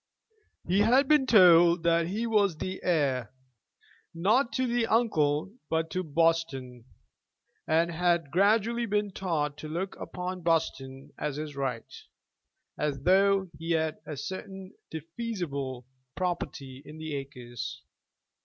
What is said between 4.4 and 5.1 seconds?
to the